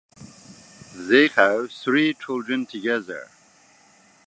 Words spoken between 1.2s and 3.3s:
have three children together.